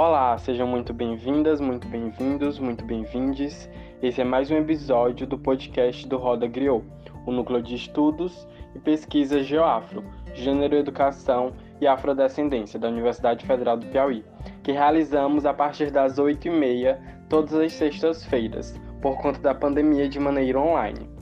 [0.00, 3.68] Olá, sejam muito bem-vindas, muito bem-vindos, muito bem-vindes.
[4.02, 6.82] Esse é mais um episódio do podcast do Roda Griot,
[7.26, 10.02] o núcleo de estudos e pesquisa Geoafro,
[10.32, 14.24] Gênero, Educação e Afrodescendência da Universidade Federal do Piauí,
[14.62, 16.98] que realizamos a partir das 8h30
[17.28, 21.19] todas as sextas-feiras, por conta da pandemia de maneira online.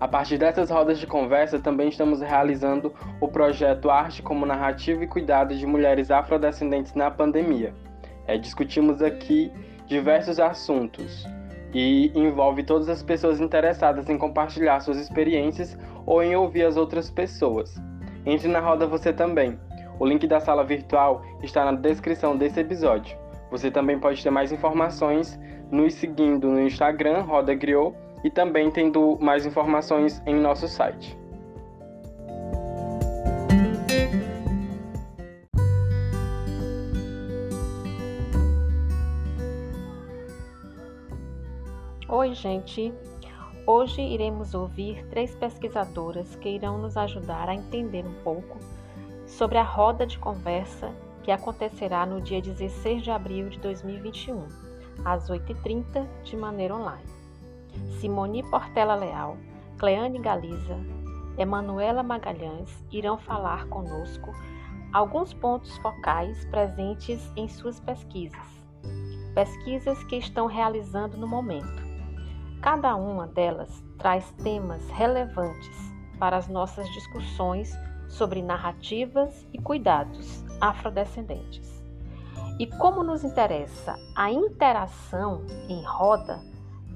[0.00, 5.08] A partir dessas rodas de conversa, também estamos realizando o projeto Arte como Narrativa e
[5.08, 7.74] Cuidado de Mulheres Afrodescendentes na Pandemia.
[8.24, 9.50] É, discutimos aqui
[9.88, 11.26] diversos assuntos
[11.74, 15.76] e envolve todas as pessoas interessadas em compartilhar suas experiências
[16.06, 17.74] ou em ouvir as outras pessoas.
[18.24, 19.58] Entre na roda você também.
[19.98, 23.18] O link da sala virtual está na descrição desse episódio.
[23.50, 25.40] Você também pode ter mais informações
[25.72, 31.16] nos seguindo no Instagram Roda Griot e também tendo mais informações em nosso site.
[42.08, 42.92] Oi, gente!
[43.66, 48.58] Hoje iremos ouvir três pesquisadoras que irão nos ajudar a entender um pouco
[49.26, 50.90] sobre a roda de conversa
[51.22, 54.46] que acontecerá no dia 16 de abril de 2021,
[55.04, 57.17] às 8h30, de maneira online.
[58.00, 59.36] Simone Portela Leal,
[59.78, 60.76] Cleane Galiza,
[61.36, 64.32] Emanuela Magalhães irão falar conosco
[64.92, 68.46] alguns pontos focais presentes em suas pesquisas,
[69.34, 71.86] pesquisas que estão realizando no momento.
[72.60, 77.72] Cada uma delas traz temas relevantes para as nossas discussões
[78.08, 81.78] sobre narrativas e cuidados afrodescendentes.
[82.58, 86.40] E como nos interessa a interação em roda,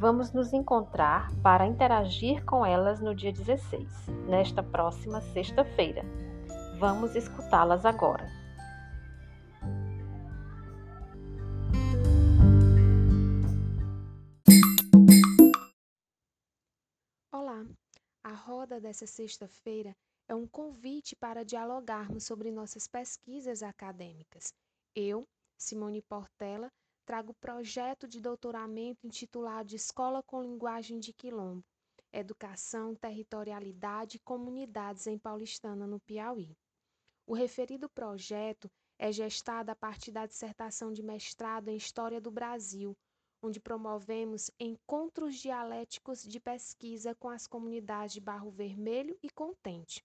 [0.03, 6.03] Vamos nos encontrar para interagir com elas no dia 16, nesta próxima sexta-feira.
[6.81, 8.27] Vamos escutá-las agora.
[17.33, 17.65] Olá!
[18.25, 19.95] A roda dessa sexta-feira
[20.27, 24.53] é um convite para dialogarmos sobre nossas pesquisas acadêmicas.
[24.97, 25.23] Eu,
[25.57, 26.69] Simone Portela,
[27.03, 31.65] trago projeto de doutoramento intitulado Escola com Linguagem de Quilombo,
[32.13, 36.57] Educação, Territorialidade e Comunidades em Paulistana, no Piauí.
[37.27, 42.97] O referido projeto é gestado a partir da dissertação de mestrado em História do Brasil,
[43.43, 50.05] onde promovemos encontros dialéticos de pesquisa com as comunidades de Barro Vermelho e Contente.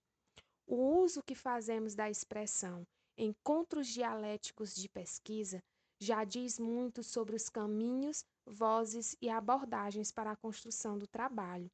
[0.66, 2.86] O uso que fazemos da expressão
[3.18, 5.64] encontros dialéticos de pesquisa
[6.00, 11.70] já diz muito sobre os caminhos, vozes e abordagens para a construção do trabalho.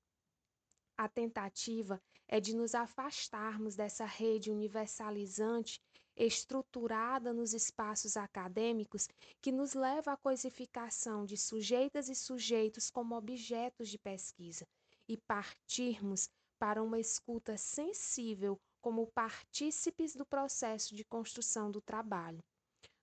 [0.97, 5.81] A tentativa é de nos afastarmos dessa rede universalizante
[6.15, 9.07] estruturada nos espaços acadêmicos
[9.41, 14.67] que nos leva à coisificação de sujeitas e sujeitos como objetos de pesquisa
[15.07, 16.29] e partirmos
[16.59, 22.43] para uma escuta sensível como partícipes do processo de construção do trabalho.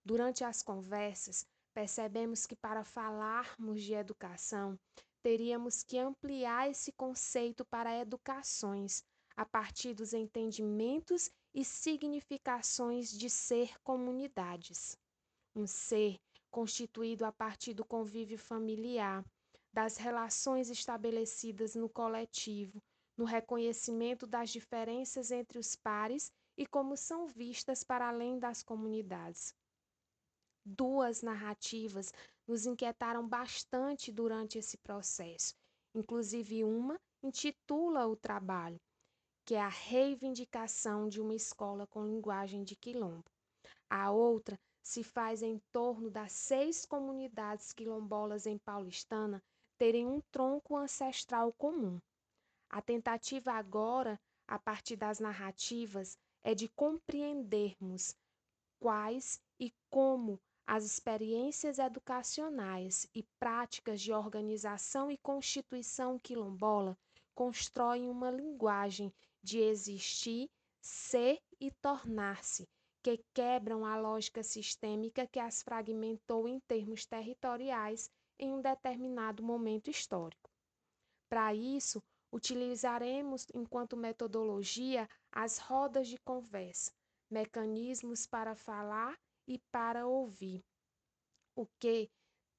[0.02, 4.78] Durante as conversas, percebemos que para falarmos de educação,
[5.22, 9.04] teríamos que ampliar esse conceito para educações,
[9.36, 14.96] a partir dos entendimentos e significações de ser comunidades.
[15.54, 16.18] Um ser
[16.50, 19.22] constituído a partir do convívio familiar,
[19.72, 22.82] das relações estabelecidas no coletivo,
[23.16, 29.54] no reconhecimento das diferenças entre os pares e como são vistas para além das comunidades
[30.76, 32.12] duas narrativas
[32.46, 35.54] nos inquietaram bastante durante esse processo.
[35.94, 38.80] Inclusive, uma intitula o trabalho,
[39.44, 43.24] que é a reivindicação de uma escola com linguagem de quilombo.
[43.88, 49.42] A outra se faz em torno das seis comunidades quilombolas em Paulistana
[49.76, 52.00] terem um tronco ancestral comum.
[52.68, 58.14] A tentativa agora, a partir das narrativas, é de compreendermos
[58.78, 60.40] quais e como
[60.72, 66.96] as experiências educacionais e práticas de organização e constituição quilombola
[67.34, 69.12] constroem uma linguagem
[69.42, 70.48] de existir,
[70.80, 72.68] ser e tornar-se,
[73.02, 78.08] que quebram a lógica sistêmica que as fragmentou em termos territoriais
[78.38, 80.48] em um determinado momento histórico.
[81.28, 82.00] Para isso,
[82.32, 86.92] utilizaremos enquanto metodologia as rodas de conversa,
[87.28, 89.18] mecanismos para falar
[89.50, 90.64] e para ouvir,
[91.56, 92.08] o que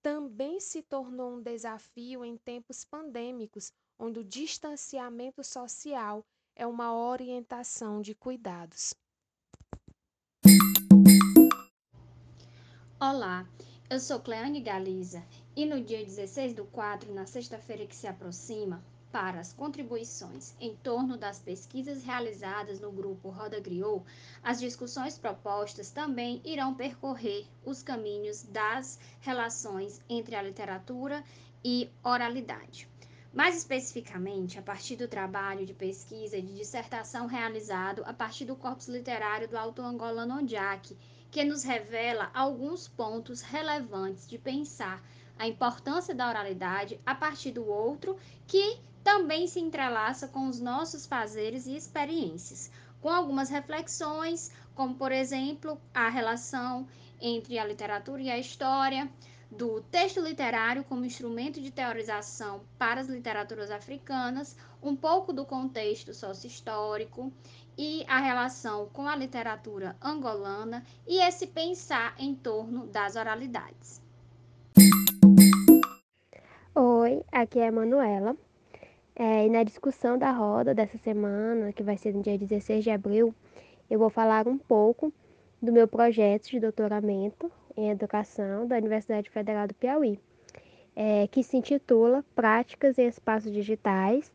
[0.02, 8.02] também se tornou um desafio em tempos pandêmicos, onde o distanciamento social é uma orientação
[8.02, 8.94] de cuidados.
[13.00, 13.48] Olá,
[13.90, 18.84] eu sou Cleane Galiza e no dia 16 do 4, na sexta-feira que se aproxima,
[19.12, 24.04] para as contribuições em torno das pesquisas realizadas no grupo Roda Griot,
[24.42, 31.24] as discussões propostas também irão percorrer os caminhos das relações entre a literatura
[31.64, 32.88] e oralidade.
[33.34, 38.56] Mais especificamente, a partir do trabalho de pesquisa e de dissertação realizado a partir do
[38.56, 40.98] corpus literário do autor angolano Ondiak,
[41.30, 45.02] que nos revela alguns pontos relevantes de pensar
[45.40, 51.06] a importância da oralidade a partir do outro, que também se entrelaça com os nossos
[51.06, 52.72] fazeres e experiências,
[53.02, 56.88] com algumas reflexões, como por exemplo a relação
[57.20, 59.10] entre a literatura e a história,
[59.52, 66.14] do texto literário como instrumento de teorização para as literaturas africanas, um pouco do contexto
[66.14, 67.32] sócio-histórico
[67.78, 74.02] e a relação com a literatura angolana e esse pensar em torno das oralidades.
[76.74, 78.38] Oi, aqui é a Manuela.
[79.16, 82.90] É, e na discussão da roda dessa semana, que vai ser no dia 16 de
[82.90, 83.34] abril,
[83.90, 85.14] eu vou falar um pouco
[85.62, 90.20] do meu projeto de doutoramento em Educação da Universidade Federal do Piauí,
[90.96, 94.32] é, que se intitula Práticas em Espaços Digitais,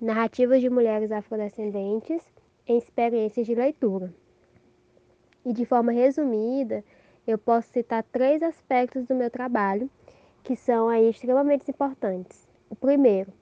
[0.00, 2.22] Narrativas de Mulheres Afrodescendentes
[2.66, 4.12] em Experiências de Leitura.
[5.44, 6.84] E de forma resumida,
[7.26, 9.88] eu posso citar três aspectos do meu trabalho
[10.42, 12.46] que são aí extremamente importantes.
[12.68, 13.32] O primeiro,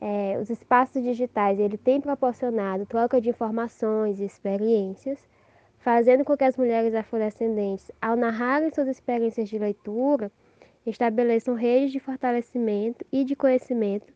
[0.00, 5.18] é, os espaços digitais ele tem proporcionado troca de informações e experiências
[5.86, 10.32] fazendo com que as mulheres afrodescendentes, ao narrarem suas experiências de leitura,
[10.84, 14.12] estabeleçam redes de fortalecimento e de conhecimento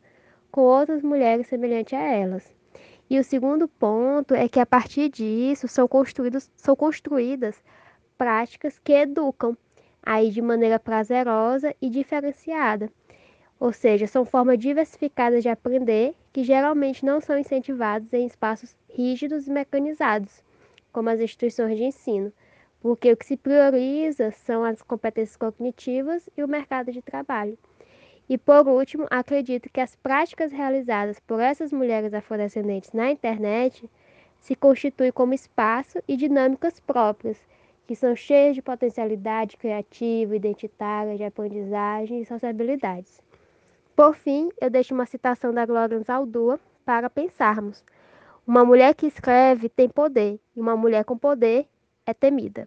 [0.50, 2.53] com outras mulheres semelhantes a elas.
[3.09, 7.62] E o segundo ponto é que a partir disso são, construídos, são construídas
[8.19, 9.56] práticas que educam
[10.03, 12.91] aí de maneira prazerosa e diferenciada.
[13.61, 19.47] Ou seja, são formas diversificadas de aprender que geralmente não são incentivadas em espaços rígidos
[19.47, 20.43] e mecanizados
[20.91, 22.33] como as instituições de ensino,
[22.81, 27.59] porque o que se prioriza são as competências cognitivas e o mercado de trabalho.
[28.29, 33.89] E por último, acredito que as práticas realizadas por essas mulheres afrodescendentes na internet
[34.39, 37.39] se constituem como espaço e dinâmicas próprias,
[37.87, 43.21] que são cheias de potencialidade criativa, identitária, de aprendizagem e sociabilidades.
[43.94, 47.84] Por fim, eu deixo uma citação da Glória Zaldua para pensarmos.
[48.46, 51.69] Uma mulher que escreve tem poder, e uma mulher com poder
[52.06, 52.66] é temida.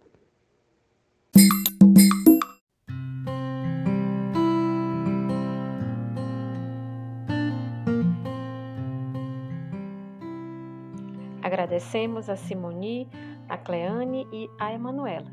[11.42, 13.08] Agradecemos a Simoni,
[13.48, 15.30] a Cleane e a Emanuela.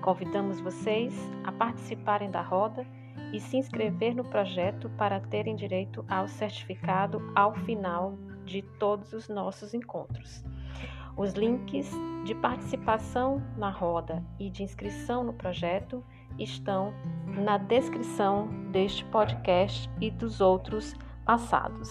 [0.00, 1.12] Convidamos vocês
[1.44, 2.86] a participarem da roda
[3.32, 9.28] e se inscrever no projeto para terem direito ao certificado ao final de todos os
[9.28, 10.44] nossos encontros.
[11.16, 11.90] Os links
[12.24, 16.04] de participação na roda e de inscrição no projeto
[16.38, 16.94] estão
[17.26, 20.94] na descrição deste podcast e dos outros
[21.24, 21.90] passados.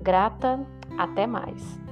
[0.00, 0.64] Grata,
[0.98, 1.85] até mais!